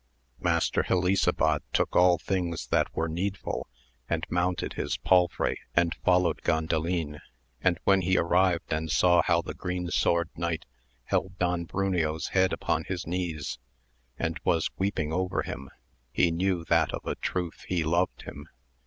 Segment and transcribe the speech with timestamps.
[0.39, 3.67] Master Helisabad took all things that were needful
[4.09, 7.19] and mounted his palfrey and followed Gandalin,
[7.63, 10.65] and when he arrived and saw how the Green Sword Knight
[11.03, 13.59] held Don Bruneo's head upon his knees,
[14.17, 15.69] and was weeping over him,
[16.11, 18.47] he knew that of a truth he loved him.